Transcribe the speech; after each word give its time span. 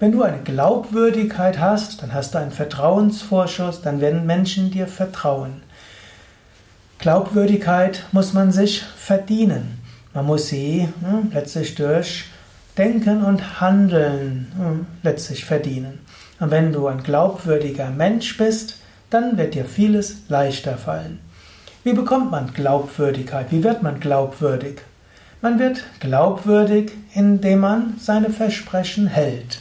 Wenn 0.03 0.11
du 0.11 0.25
eine 0.25 0.43
Glaubwürdigkeit 0.43 1.61
hast, 1.61 2.02
dann 2.02 2.12
hast 2.12 2.34
du 2.34 2.39
einen 2.39 2.51
Vertrauensvorschuss, 2.51 3.83
dann 3.83 4.01
werden 4.01 4.27
Menschen 4.27 4.73
dir 4.73 4.88
vertrauen. 4.88 5.62
Glaubwürdigkeit 6.98 8.02
muss 8.11 8.33
man 8.33 8.51
sich 8.51 8.83
verdienen. 8.83 9.78
Man 10.12 10.27
muss 10.27 10.48
sie 10.48 10.88
hm, 11.02 11.30
letztlich 11.33 11.77
durch 11.77 12.25
Denken 12.77 13.23
und 13.23 13.61
Handeln 13.61 14.51
hm, 14.56 14.87
letztlich 15.05 15.45
verdienen. 15.45 16.01
Und 16.41 16.50
wenn 16.50 16.73
du 16.73 16.89
ein 16.89 17.05
glaubwürdiger 17.05 17.91
Mensch 17.91 18.37
bist, 18.37 18.78
dann 19.09 19.39
wird 19.39 19.55
dir 19.55 19.66
vieles 19.66 20.23
leichter 20.28 20.78
fallen. 20.78 21.20
Wie 21.84 21.92
bekommt 21.92 22.33
man 22.33 22.53
Glaubwürdigkeit? 22.53 23.53
Wie 23.53 23.62
wird 23.62 23.84
man 23.84 24.00
glaubwürdig? 24.00 24.80
Man 25.42 25.61
wird 25.61 25.84
glaubwürdig, 26.00 26.91
indem 27.14 27.61
man 27.61 27.95
seine 28.00 28.30
Versprechen 28.30 29.06
hält. 29.06 29.61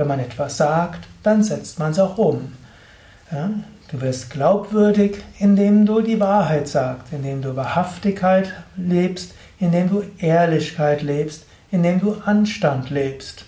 Wenn 0.00 0.08
man 0.08 0.20
etwas 0.20 0.56
sagt, 0.56 1.06
dann 1.22 1.42
setzt 1.42 1.78
man 1.78 1.90
es 1.90 1.98
auch 1.98 2.16
um. 2.16 2.54
Ja? 3.30 3.50
Du 3.90 4.00
wirst 4.00 4.30
glaubwürdig, 4.30 5.18
indem 5.38 5.84
du 5.84 6.00
die 6.00 6.18
Wahrheit 6.18 6.68
sagst, 6.68 7.12
indem 7.12 7.42
du 7.42 7.54
Wahrhaftigkeit 7.54 8.50
lebst, 8.78 9.34
indem 9.58 9.90
du 9.90 10.02
Ehrlichkeit 10.16 11.02
lebst, 11.02 11.44
indem 11.70 12.00
du 12.00 12.14
Anstand 12.24 12.88
lebst. 12.88 13.44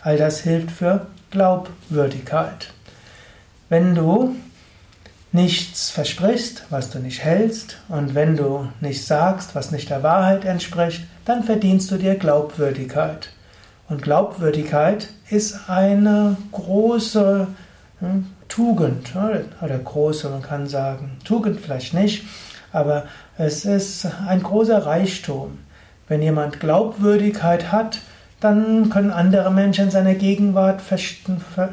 All 0.00 0.16
das 0.16 0.42
hilft 0.42 0.70
für 0.70 1.08
Glaubwürdigkeit. 1.32 2.72
Wenn 3.68 3.96
du 3.96 4.36
nichts 5.32 5.90
versprichst, 5.90 6.66
was 6.70 6.90
du 6.90 7.00
nicht 7.00 7.24
hältst, 7.24 7.78
und 7.88 8.14
wenn 8.14 8.36
du 8.36 8.68
nicht 8.80 9.04
sagst, 9.04 9.56
was 9.56 9.72
nicht 9.72 9.90
der 9.90 10.04
Wahrheit 10.04 10.44
entspricht, 10.44 11.02
dann 11.24 11.42
verdienst 11.42 11.90
du 11.90 11.96
dir 11.96 12.14
Glaubwürdigkeit. 12.14 13.30
Und 13.90 14.02
Glaubwürdigkeit 14.02 15.08
ist 15.30 15.68
eine 15.68 16.36
große 16.52 17.48
hm, 17.98 18.26
Tugend, 18.48 19.12
oder 19.16 19.78
große, 19.78 20.28
man 20.28 20.42
kann 20.42 20.68
sagen, 20.68 21.18
Tugend 21.24 21.60
vielleicht 21.60 21.92
nicht, 21.92 22.24
aber 22.72 23.04
es 23.36 23.64
ist 23.64 24.06
ein 24.28 24.44
großer 24.44 24.86
Reichtum. 24.86 25.58
Wenn 26.06 26.22
jemand 26.22 26.60
Glaubwürdigkeit 26.60 27.72
hat, 27.72 27.98
dann 28.38 28.90
können 28.90 29.10
andere 29.10 29.50
Menschen 29.50 29.86
in 29.86 29.90
seiner 29.90 30.14
Gegenwart 30.14 30.80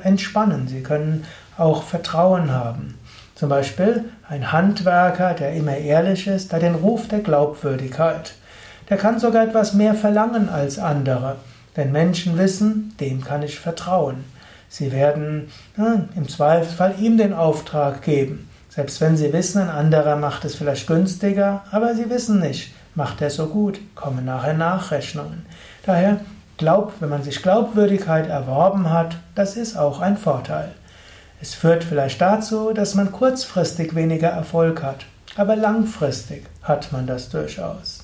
entspannen. 0.04 0.68
Sie 0.68 0.82
können 0.82 1.24
auch 1.56 1.84
Vertrauen 1.84 2.52
haben. 2.52 2.98
Zum 3.36 3.50
Beispiel 3.50 4.06
ein 4.28 4.52
Handwerker, 4.52 5.36
der 5.36 5.54
immer 5.54 5.78
ehrlich 5.78 6.26
ist, 6.26 6.52
hat 6.52 6.64
den 6.64 6.76
Ruf 6.76 7.08
der 7.08 7.20
Glaubwürdigkeit. 7.20 8.34
Der 8.90 8.98
kann 8.98 9.20
sogar 9.20 9.44
etwas 9.44 9.74
mehr 9.74 9.94
verlangen 9.94 10.50
als 10.50 10.80
andere. 10.80 11.38
Denn 11.78 11.92
Menschen 11.92 12.38
wissen, 12.38 12.96
dem 13.00 13.24
kann 13.24 13.44
ich 13.44 13.60
vertrauen. 13.60 14.26
Sie 14.68 14.92
werden 14.92 15.50
ja, 15.78 16.06
im 16.16 16.28
Zweifelsfall 16.28 16.96
ihm 17.00 17.18
den 17.18 17.34
Auftrag 17.34 18.02
geben. 18.02 18.50
Selbst 18.70 19.00
wenn 19.00 19.16
sie 19.16 19.32
wissen, 19.32 19.62
ein 19.62 19.70
anderer 19.70 20.18
macht 20.18 20.44
es 20.44 20.56
vielleicht 20.56 20.88
günstiger, 20.88 21.64
aber 21.72 21.96
sie 21.96 22.10
wissen 22.10 22.40
nicht, 22.40 22.74
macht 22.96 23.22
er 23.22 23.30
so 23.30 23.48
gut, 23.48 23.80
kommen 23.96 24.26
nachher 24.26 24.54
Nachrechnungen. 24.54 25.46
Daher, 25.86 26.20
glaub, 26.58 26.94
wenn 27.00 27.10
man 27.10 27.24
sich 27.24 27.42
Glaubwürdigkeit 27.42 28.28
erworben 28.28 28.90
hat, 28.92 29.16
das 29.36 29.56
ist 29.56 29.78
auch 29.78 30.02
ein 30.02 30.18
Vorteil. 30.18 30.74
Es 31.42 31.54
führt 31.54 31.84
vielleicht 31.84 32.20
dazu, 32.20 32.74
dass 32.74 32.96
man 32.96 33.12
kurzfristig 33.12 33.96
weniger 33.96 34.30
Erfolg 34.30 34.84
hat, 34.84 35.06
aber 35.36 35.56
langfristig 35.56 36.46
hat 36.64 36.92
man 36.92 37.08
das 37.08 37.30
durchaus. 37.30 37.97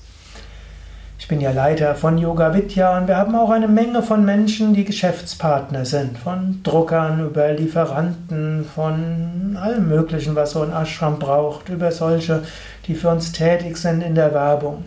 Ich 1.24 1.28
bin 1.28 1.40
ja 1.40 1.52
Leiter 1.52 1.94
von 1.94 2.18
Yoga 2.18 2.52
Vidya 2.52 2.98
und 2.98 3.08
wir 3.08 3.16
haben 3.16 3.34
auch 3.34 3.48
eine 3.48 3.66
Menge 3.66 4.02
von 4.02 4.26
Menschen, 4.26 4.74
die 4.74 4.84
Geschäftspartner 4.84 5.86
sind. 5.86 6.18
Von 6.18 6.60
Druckern 6.62 7.24
über 7.24 7.50
Lieferanten, 7.50 8.66
von 8.66 9.56
allem 9.58 9.88
Möglichen, 9.88 10.34
was 10.34 10.50
so 10.50 10.60
ein 10.60 10.70
Ashram 10.70 11.18
braucht, 11.18 11.70
über 11.70 11.92
solche, 11.92 12.42
die 12.86 12.94
für 12.94 13.08
uns 13.08 13.32
tätig 13.32 13.78
sind 13.78 14.02
in 14.02 14.14
der 14.14 14.34
Werbung. 14.34 14.84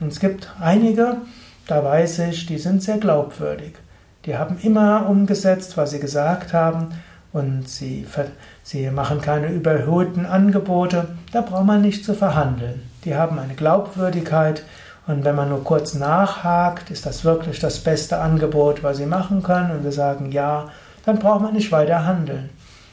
Und 0.00 0.08
es 0.08 0.20
gibt 0.20 0.50
einige, 0.58 1.18
da 1.66 1.84
weiß 1.84 2.20
ich, 2.30 2.46
die 2.46 2.56
sind 2.56 2.82
sehr 2.82 2.96
glaubwürdig. 2.96 3.74
Die 4.24 4.38
haben 4.38 4.56
immer 4.62 5.06
umgesetzt, 5.06 5.76
was 5.76 5.90
sie 5.90 6.00
gesagt 6.00 6.54
haben 6.54 6.94
und 7.34 7.68
sie, 7.68 8.06
sie 8.62 8.88
machen 8.88 9.20
keine 9.20 9.48
überhöhten 9.48 10.24
Angebote. 10.24 11.08
Da 11.30 11.42
braucht 11.42 11.66
man 11.66 11.82
nicht 11.82 12.06
zu 12.06 12.14
verhandeln. 12.14 12.80
Die 13.04 13.14
haben 13.14 13.38
eine 13.38 13.52
Glaubwürdigkeit 13.52 14.62
und 15.06 15.24
wenn 15.24 15.34
man 15.34 15.50
nur 15.50 15.62
kurz 15.64 15.94
nachhakt, 15.94 16.90
ist 16.90 17.04
das 17.04 17.24
wirklich 17.24 17.60
das 17.60 17.80
beste 17.80 18.18
Angebot, 18.18 18.82
was 18.82 18.96
Sie 18.96 19.06
machen 19.06 19.42
können, 19.42 19.70
und 19.70 19.84
wir 19.84 19.92
sagen 19.92 20.32
ja, 20.32 20.68
dann 21.04 21.18
braucht 21.18 21.42
man 21.42 21.54
nicht 21.54 21.70
weiter 21.72 22.06
handeln. 22.06 22.50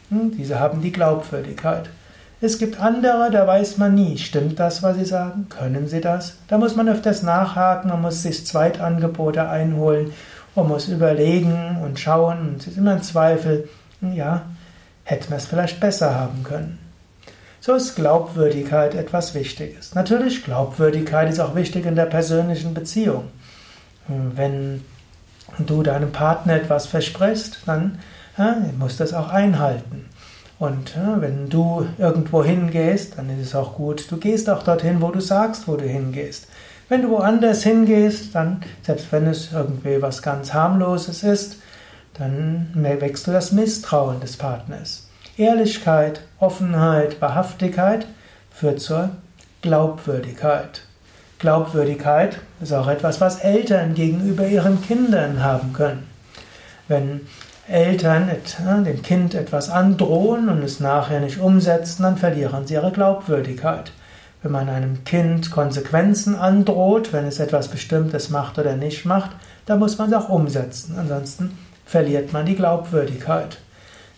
Hm, 0.09 0.31
diese 0.37 0.59
haben 0.59 0.81
die 0.81 0.91
Glaubwürdigkeit. 0.91 1.89
Es 2.43 2.57
gibt 2.57 2.81
andere, 2.81 3.29
da 3.31 3.45
weiß 3.45 3.77
man 3.77 3.93
nie, 3.95 4.17
stimmt 4.17 4.59
das, 4.59 4.81
was 4.81 4.97
sie 4.97 5.05
sagen? 5.05 5.45
Können 5.47 5.87
sie 5.87 6.01
das? 6.01 6.37
Da 6.47 6.57
muss 6.57 6.75
man 6.75 6.89
öfters 6.89 7.21
nachhaken, 7.21 7.91
man 7.91 8.01
muss 8.01 8.23
sich 8.23 8.45
Zweitangebote 8.45 9.47
einholen 9.47 10.11
und 10.55 10.67
muss 10.67 10.87
überlegen 10.87 11.77
und 11.83 11.99
schauen. 11.99 12.39
Und 12.39 12.61
es 12.61 12.67
ist 12.67 12.77
immer 12.77 12.93
ein 12.93 13.03
Zweifel, 13.03 13.69
hm, 14.01 14.13
ja, 14.13 14.41
hätten 15.03 15.29
wir 15.29 15.37
es 15.37 15.45
vielleicht 15.45 15.79
besser 15.79 16.15
haben 16.15 16.43
können. 16.43 16.79
So 17.63 17.75
ist 17.75 17.95
Glaubwürdigkeit 17.95 18.95
etwas 18.95 19.35
Wichtiges. 19.35 19.93
Natürlich, 19.93 20.43
Glaubwürdigkeit 20.43 21.29
ist 21.29 21.39
auch 21.39 21.53
wichtig 21.53 21.85
in 21.85 21.95
der 21.95 22.07
persönlichen 22.07 22.73
Beziehung. 22.73 23.25
Wenn 24.07 24.83
du 25.59 25.83
deinem 25.83 26.11
Partner 26.11 26.55
etwas 26.55 26.87
versprichst, 26.87 27.59
dann 27.67 27.99
ja, 28.35 28.57
musst 28.79 28.99
du 28.99 29.03
es 29.03 29.13
auch 29.13 29.29
einhalten. 29.29 30.09
Und 30.57 30.95
ja, 30.95 31.21
wenn 31.21 31.49
du 31.49 31.85
irgendwo 31.99 32.43
hingehst, 32.43 33.19
dann 33.19 33.29
ist 33.29 33.49
es 33.49 33.55
auch 33.55 33.75
gut, 33.75 34.11
du 34.11 34.17
gehst 34.17 34.49
auch 34.49 34.63
dorthin, 34.63 34.99
wo 34.99 35.11
du 35.11 35.19
sagst, 35.19 35.67
wo 35.67 35.75
du 35.75 35.85
hingehst. 35.85 36.47
Wenn 36.89 37.03
du 37.03 37.09
woanders 37.09 37.61
hingehst, 37.61 38.33
dann, 38.33 38.61
selbst 38.81 39.11
wenn 39.11 39.27
es 39.27 39.51
irgendwie 39.53 40.01
was 40.01 40.23
ganz 40.23 40.51
harmloses 40.51 41.21
ist, 41.21 41.57
dann 42.15 42.71
wächst 42.73 43.27
du 43.27 43.31
das 43.31 43.51
Misstrauen 43.51 44.19
des 44.19 44.35
Partners. 44.35 45.07
Ehrlichkeit, 45.41 46.21
Offenheit, 46.39 47.19
Wahrhaftigkeit 47.19 48.05
führt 48.51 48.79
zur 48.79 49.09
Glaubwürdigkeit. 49.63 50.83
Glaubwürdigkeit 51.39 52.39
ist 52.61 52.73
auch 52.73 52.87
etwas, 52.87 53.19
was 53.19 53.39
Eltern 53.39 53.95
gegenüber 53.95 54.45
ihren 54.45 54.79
Kindern 54.83 55.43
haben 55.43 55.73
können. 55.73 56.07
Wenn 56.87 57.21
Eltern 57.67 58.29
dem 58.85 59.01
Kind 59.01 59.33
etwas 59.33 59.71
androhen 59.71 60.49
und 60.49 60.61
es 60.61 60.79
nachher 60.79 61.19
nicht 61.19 61.39
umsetzen, 61.39 62.03
dann 62.03 62.17
verlieren 62.17 62.67
sie 62.67 62.75
ihre 62.75 62.91
Glaubwürdigkeit. 62.91 63.91
Wenn 64.43 64.51
man 64.51 64.69
einem 64.69 65.03
Kind 65.05 65.49
Konsequenzen 65.49 66.35
androht, 66.35 67.13
wenn 67.13 67.25
es 67.25 67.39
etwas 67.39 67.67
Bestimmtes 67.67 68.29
macht 68.29 68.59
oder 68.59 68.75
nicht 68.75 69.05
macht, 69.05 69.31
dann 69.65 69.79
muss 69.79 69.97
man 69.97 70.11
es 70.11 70.15
auch 70.15 70.29
umsetzen. 70.29 70.95
Ansonsten 70.99 71.57
verliert 71.85 72.31
man 72.31 72.45
die 72.45 72.55
Glaubwürdigkeit. 72.55 73.57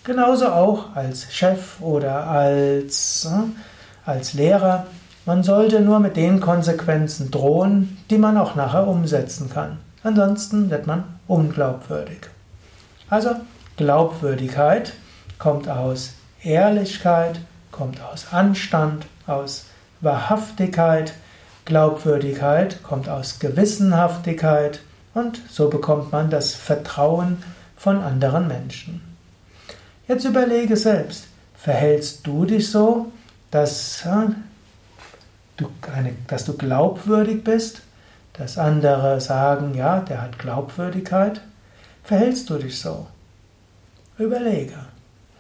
Genauso 0.03 0.47
auch 0.49 0.95
als 0.95 1.33
Chef 1.33 1.79
oder 1.79 2.27
als, 2.27 3.25
äh, 3.25 4.09
als 4.09 4.33
Lehrer. 4.33 4.85
Man 5.25 5.43
sollte 5.43 5.79
nur 5.79 6.01
mit 6.01 6.17
den 6.17 6.41
Konsequenzen 6.41 7.31
drohen, 7.31 7.97
die 8.09 8.17
man 8.17 8.37
auch 8.37 8.55
nachher 8.55 8.85
umsetzen 8.85 9.49
kann. 9.49 9.77
Ansonsten 10.03 10.69
wird 10.69 10.87
man 10.87 11.05
unglaubwürdig. 11.27 12.19
Also 13.09 13.29
Glaubwürdigkeit 13.77 14.91
kommt 15.39 15.69
aus 15.69 16.15
Ehrlichkeit, 16.43 17.39
kommt 17.71 18.01
aus 18.01 18.33
Anstand, 18.33 19.05
aus 19.25 19.67
Wahrhaftigkeit. 20.01 21.13
Glaubwürdigkeit 21.63 22.83
kommt 22.83 23.07
aus 23.07 23.39
Gewissenhaftigkeit 23.39 24.81
und 25.13 25.39
so 25.49 25.69
bekommt 25.69 26.11
man 26.11 26.29
das 26.29 26.53
Vertrauen 26.53 27.41
von 27.77 28.01
anderen 28.01 28.49
Menschen. 28.49 29.12
Jetzt 30.07 30.25
überlege 30.25 30.75
selbst, 30.75 31.27
verhältst 31.55 32.27
du 32.27 32.45
dich 32.45 32.69
so, 32.69 33.11
dass, 33.51 34.03
du, 35.57 35.69
eine, 35.93 36.13
dass 36.27 36.45
du 36.45 36.53
glaubwürdig 36.53 37.43
bist, 37.43 37.81
dass 38.33 38.57
andere 38.57 39.21
sagen, 39.21 39.75
ja, 39.75 40.01
der 40.01 40.21
hat 40.21 40.39
Glaubwürdigkeit? 40.39 41.41
Verhältst 42.03 42.49
du 42.49 42.57
dich 42.57 42.79
so? 42.79 43.07
Überlege. 44.17 44.75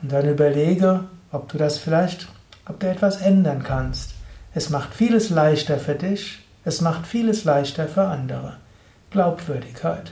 Und 0.01 0.11
dann 0.11 0.29
überlege, 0.29 1.05
ob 1.31 1.49
du 1.49 1.57
das 1.57 1.77
vielleicht, 1.77 2.27
ob 2.67 2.79
du 2.79 2.87
etwas 2.87 3.21
ändern 3.21 3.63
kannst. 3.63 4.11
Es 4.53 4.69
macht 4.69 4.93
vieles 4.93 5.29
leichter 5.29 5.77
für 5.77 5.95
dich, 5.95 6.39
es 6.63 6.79
macht 6.79 7.05
vieles 7.05 7.43
leichter 7.43 7.87
für 7.87 8.03
andere. 8.03 8.57
Glaubwürdigkeit. 9.09 10.11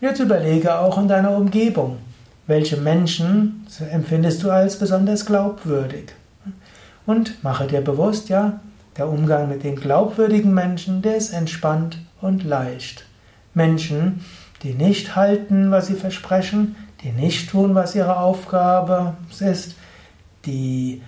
Und 0.00 0.08
jetzt 0.08 0.20
überlege 0.20 0.78
auch 0.78 0.98
in 0.98 1.08
deiner 1.08 1.36
Umgebung, 1.36 1.98
welche 2.46 2.76
Menschen 2.76 3.66
empfindest 3.90 4.42
du 4.42 4.50
als 4.50 4.78
besonders 4.78 5.26
glaubwürdig? 5.26 6.12
Und 7.06 7.42
mache 7.42 7.66
dir 7.66 7.80
bewusst, 7.80 8.28
ja, 8.28 8.60
der 8.96 9.08
Umgang 9.08 9.48
mit 9.48 9.62
den 9.62 9.76
glaubwürdigen 9.76 10.54
Menschen, 10.54 11.02
der 11.02 11.16
ist 11.16 11.32
entspannt 11.32 11.98
und 12.20 12.44
leicht. 12.44 13.04
Menschen, 13.54 14.24
die 14.62 14.74
nicht 14.74 15.16
halten, 15.16 15.70
was 15.70 15.86
sie 15.88 15.94
versprechen, 15.94 16.76
die 17.02 17.12
nicht 17.12 17.50
tun, 17.50 17.74
was 17.74 17.94
ihre 17.94 18.16
Aufgabe 18.18 19.14
ist, 19.38 19.76
die 20.46 21.02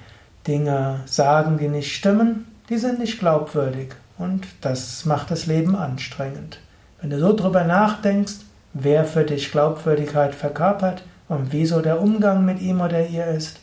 Dinge 0.47 1.01
sagen, 1.07 1.59
die 1.59 1.69
nicht 1.69 1.95
stimmen, 1.95 2.47
die 2.69 2.79
sind 2.79 2.99
nicht 2.99 3.19
glaubwürdig 3.19 3.95
und 4.19 4.47
das 4.61 5.05
macht 5.05 5.31
das 5.31 5.47
Leben 5.47 5.75
anstrengend. 5.75 6.61
Wenn 7.01 7.11
du 7.11 7.19
so 7.19 7.35
drüber 7.35 7.65
nachdenkst, 7.65 8.35
wer 8.75 9.05
für 9.05 9.25
dich 9.25 9.51
Glaubwürdigkeit 9.51 10.35
verkörpert 10.35 11.03
und 11.29 11.53
wieso 11.53 11.81
der 11.81 12.01
Umgang 12.01 12.45
mit 12.45 12.61
ihm 12.61 12.81
oder 12.81 13.07
ihr 13.07 13.27
ist, 13.27 13.61